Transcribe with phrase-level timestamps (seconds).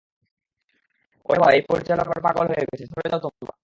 [1.25, 3.53] ওরে বাবা, এই পরিচালক আবার পাগল হয়ে গেছে, সরে যাও তোমরা।